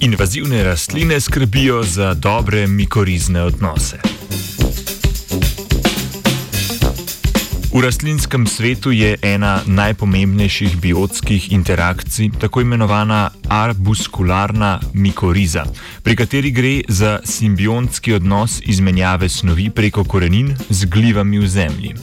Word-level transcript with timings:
Invazivne 0.00 0.62
rastline 0.62 1.20
skrbijo 1.20 1.82
za 1.82 2.14
dobre 2.14 2.66
mikorizne 2.66 3.42
odnose. 3.42 3.98
V 7.74 7.80
rastlinskem 7.80 8.46
svetu 8.46 8.90
je 8.90 9.16
ena 9.22 9.60
najpomembnejših 9.66 10.80
biotskih 10.80 11.52
interakcij 11.52 12.30
tako 12.40 12.60
imenovana 12.60 13.30
arbuskularna 13.48 14.80
mikoriza, 14.94 15.64
pri 16.02 16.16
kateri 16.16 16.50
gre 16.50 16.80
za 16.88 17.20
simbiontski 17.24 18.14
odnos 18.14 18.60
izmenjave 18.62 19.28
snovi 19.28 19.70
preko 19.70 20.04
korenin 20.04 20.56
z 20.70 20.84
glivami 20.84 21.38
v 21.38 21.48
zemlji. 21.48 21.94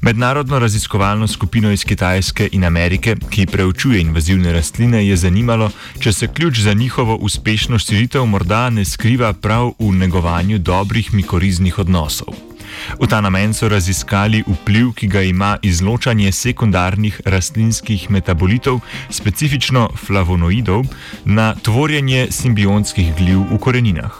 Mednarodno 0.00 0.58
raziskovalno 0.58 1.26
skupino 1.26 1.70
iz 1.72 1.84
Kitajske 1.84 2.48
in 2.52 2.64
Amerike, 2.64 3.16
ki 3.30 3.46
preučuje 3.46 4.00
invazivne 4.00 4.52
rastline, 4.52 5.06
je 5.06 5.16
zanimalo, 5.16 5.70
če 6.00 6.12
se 6.12 6.28
ključ 6.28 6.58
za 6.58 6.72
njihovo 6.72 7.16
uspešno 7.16 7.78
širitev 7.78 8.26
morda 8.26 8.70
ne 8.70 8.84
skriva 8.84 9.32
prav 9.32 9.72
v 9.78 9.92
negovanju 9.92 10.58
dobrih 10.58 11.14
mikoriznih 11.14 11.78
odnosov. 11.78 12.34
V 13.00 13.06
ta 13.08 13.20
namen 13.20 13.54
so 13.54 13.68
raziskali 13.68 14.44
vpliv, 14.46 14.92
ki 14.92 15.06
ga 15.08 15.22
ima 15.22 15.56
izločanje 15.62 16.32
sekundarnih 16.32 17.20
rastlinskih 17.24 18.10
metabolitov, 18.10 18.80
specifično 19.10 19.88
flavonoidov, 20.06 20.84
na 21.24 21.54
tvorjenje 21.54 22.28
simbionskih 22.30 23.14
gliv 23.16 23.40
v 23.50 23.58
koreninah. 23.58 24.14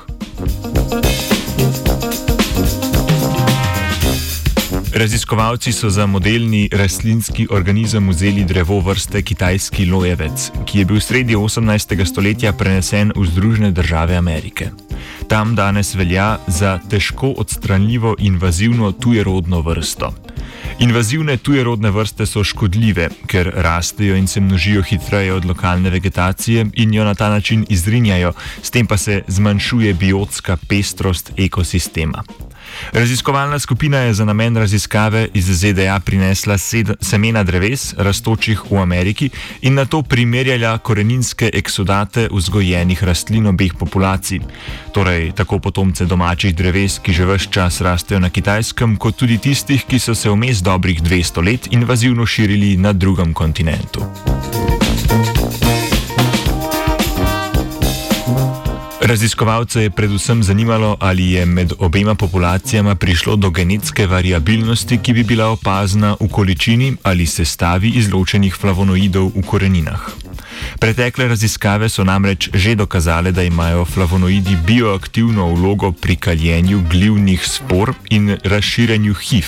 Raziskovalci 4.99 5.73
so 5.73 5.91
za 5.91 6.07
modelni 6.07 6.69
rastlinski 6.73 7.47
organizem 7.51 8.09
vzeli 8.09 8.45
drevo 8.45 8.81
vrste 8.81 9.23
kitajski 9.23 9.87
lojevec, 9.87 10.51
ki 10.67 10.79
je 10.79 10.85
bil 10.85 11.01
sredi 11.01 11.37
18. 11.37 12.05
stoletja 12.05 12.53
prenesen 12.53 13.13
v 13.17 13.27
Združene 13.27 13.71
države 13.71 14.17
Amerike. 14.17 14.71
Tam 15.29 15.55
danes 15.55 15.95
velja 15.95 16.39
za 16.47 16.81
težko 16.91 17.31
odstranljivo 17.31 18.17
invazivno 18.19 18.93
tujerodno 18.93 19.61
vrsto. 19.61 20.15
Invazivne 20.79 21.37
tujerodne 21.37 21.91
vrste 21.91 22.27
so 22.27 22.45
škodljive, 22.45 23.09
ker 23.27 23.53
rastejo 23.55 24.17
in 24.17 24.27
se 24.27 24.41
množijo 24.41 24.83
hitreje 24.83 25.33
od 25.33 25.45
lokalne 25.45 25.91
vegetacije 25.91 26.67
in 26.75 26.95
jo 26.95 27.05
na 27.05 27.15
ta 27.15 27.31
način 27.31 27.67
izrinjajo, 27.69 28.33
s 28.63 28.71
tem 28.71 28.87
pa 28.87 28.97
se 28.97 29.23
zmanjšuje 29.29 29.95
biotska 29.95 30.57
pestrost 30.69 31.33
ekosistema. 31.37 32.25
Raziskovalna 32.93 33.59
skupina 33.59 33.99
je 33.99 34.15
za 34.15 34.25
namen 34.25 34.57
raziskave 34.57 35.29
iz 35.35 35.45
ZDA 35.45 36.01
prinesla 36.01 36.59
semena 37.01 37.43
dreves, 37.43 37.95
rastočih 37.99 38.63
v 38.71 38.77
Ameriki, 38.83 39.31
in 39.63 39.75
na 39.75 39.85
to 39.85 40.03
primerjala 40.03 40.79
koreninske 40.79 41.51
eksodate 41.55 42.29
vzgojenih 42.33 43.05
rastlin 43.05 43.47
obeh 43.47 43.75
populacij, 43.79 44.41
torej 44.93 45.33
tako 45.33 45.59
potomce 45.59 46.07
domačih 46.07 46.55
dreves, 46.55 46.99
ki 46.99 47.13
že 47.13 47.27
vse 47.27 47.51
čas 47.51 47.81
rastejo 47.81 48.21
na 48.21 48.31
kitajskem, 48.31 48.97
kot 48.97 49.17
tudi 49.17 49.39
tistih, 49.39 49.85
ki 49.85 49.99
so 49.99 50.15
se 50.15 50.31
vmes 50.31 50.63
dobrih 50.63 51.03
200 51.03 51.45
let 51.45 51.69
invazivno 51.71 52.27
širili 52.27 52.77
na 52.77 52.93
drugem 52.93 53.35
kontinentu. 53.35 54.38
Raziskovalce 59.09 59.83
je 59.83 59.91
predvsem 59.91 60.43
zanimalo, 60.43 60.97
ali 61.01 61.33
je 61.33 61.47
med 61.47 61.73
obema 61.79 62.15
populacijama 62.15 62.95
prišlo 62.95 63.37
do 63.37 63.51
genetske 63.51 64.07
variabilnosti, 64.07 64.99
ki 65.03 65.13
bi 65.13 65.23
bila 65.25 65.47
opazna 65.49 66.17
v 66.21 66.29
količini 66.29 66.97
ali 67.03 67.27
sestavi 67.27 67.89
izločenih 67.89 68.55
flavonoidov 68.55 69.33
v 69.35 69.43
koreninah. 69.47 70.01
Pretekle 70.81 71.29
raziskave 71.29 71.89
so 71.89 72.05
namreč 72.05 72.51
že 72.55 72.75
dokazale, 72.75 73.33
da 73.33 73.43
imajo 73.43 73.85
flavonoidi 73.85 74.57
bioaktivno 74.67 75.55
vlogo 75.55 75.93
pri 75.93 76.17
kaljenju 76.17 76.83
glivnih 76.91 77.47
spor 77.47 77.95
in 78.11 78.37
razširjanju 78.45 79.15
HIV. 79.15 79.47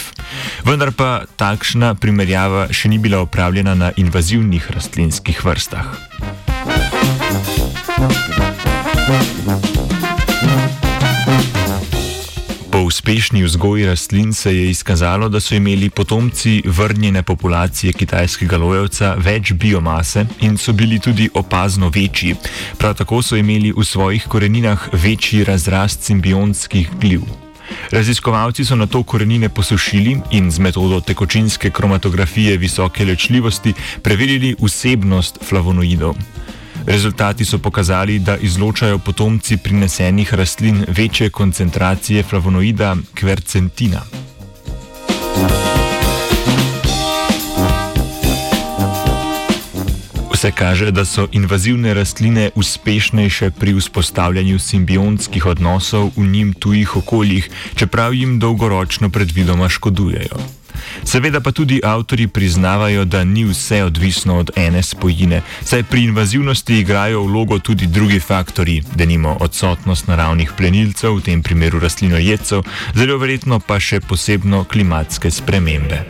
Vendar 0.64 0.92
pa 0.92 1.24
takšna 1.36 1.94
primerjava 1.94 2.72
še 2.72 2.88
ni 2.88 2.98
bila 2.98 3.20
opravljena 3.20 3.74
na 3.74 3.92
invazivnih 3.96 4.70
rastlinskih 4.70 5.44
vrstah. 5.44 6.09
Uspešni 13.10 13.42
vzgoji 13.42 13.86
rastlin 13.86 14.32
se 14.32 14.56
je 14.56 14.70
izkazalo, 14.70 15.28
da 15.28 15.40
so 15.40 15.54
imeli 15.54 15.90
potomci 15.90 16.62
vrnjene 16.66 17.22
populacije 17.22 17.92
kitajskega 17.92 18.56
lojevca 18.56 19.14
več 19.18 19.52
biomase 19.52 20.26
in 20.46 20.54
so 20.56 20.72
bili 20.72 21.00
tudi 21.00 21.26
opazno 21.34 21.88
večji. 21.88 22.36
Prav 22.78 22.94
tako 22.94 23.18
so 23.22 23.36
imeli 23.36 23.72
v 23.76 23.84
svojih 23.84 24.28
koreninah 24.28 24.88
večji 24.92 25.44
razrast 25.44 26.06
simbionskih 26.06 26.90
gliv. 27.00 27.26
Raziskovalci 27.90 28.64
so 28.64 28.76
na 28.76 28.86
to 28.86 29.02
korenine 29.02 29.48
posušili 29.48 30.20
in 30.30 30.50
z 30.50 30.58
metodo 30.58 31.00
tekočinske 31.00 31.70
kromatografije 31.70 32.56
visoke 32.56 33.04
lečljivosti 33.04 33.74
preverili 34.02 34.54
vsebnost 34.62 35.38
flavonoidov. 35.48 36.14
Rezultati 36.86 37.44
so 37.44 37.58
pokazali, 37.58 38.18
da 38.18 38.36
izločajo 38.36 38.98
potomci 38.98 39.56
prinesenih 39.56 40.34
rastlin 40.34 40.84
večje 40.88 41.30
koncentracije 41.30 42.22
flavonoida 42.22 42.96
kvercentina. 43.14 44.00
Vse 50.32 50.50
kaže, 50.50 50.90
da 50.90 51.04
so 51.04 51.28
invazivne 51.32 51.94
rastline 51.94 52.50
uspešnejše 52.54 53.50
pri 53.50 53.74
vzpostavljanju 53.76 54.58
simbionskih 54.58 55.46
odnosov 55.46 56.10
v 56.16 56.24
njim 56.26 56.52
tujih 56.52 56.96
okoljih, 56.96 57.50
čeprav 57.74 58.14
jim 58.14 58.38
dolgoročno 58.38 59.10
predvidoma 59.10 59.68
škodujejo. 59.68 60.59
Seveda 61.04 61.40
pa 61.40 61.52
tudi 61.52 61.80
avtori 61.84 62.26
priznavajo, 62.26 63.04
da 63.04 63.24
ni 63.24 63.44
vse 63.44 63.84
odvisno 63.84 64.38
od 64.38 64.50
ene 64.56 64.82
spojine, 64.82 65.42
saj 65.64 65.82
pri 65.82 66.04
invazivnosti 66.04 66.78
igrajo 66.78 67.22
vlogo 67.22 67.58
tudi 67.58 67.86
drugi 67.86 68.20
faktori, 68.20 68.82
denimo 68.94 69.36
odsotnost 69.40 70.06
naravnih 70.06 70.52
plenilcev, 70.56 71.16
v 71.16 71.20
tem 71.20 71.42
primeru 71.42 71.80
rastlinojedcev, 71.80 72.62
zelo 72.94 73.18
verjetno 73.18 73.60
pa 73.60 73.80
še 73.80 74.00
posebno 74.00 74.64
klimatske 74.64 75.30
spremembe. 75.30 76.04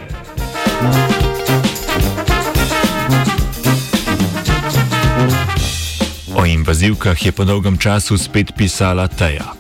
O 6.35 6.47
invazivkah 6.47 7.27
je 7.27 7.33
po 7.33 7.45
dolgem 7.45 7.79
času 7.79 8.19
spet 8.19 8.53
pisala 8.57 9.09
Teja. 9.09 9.53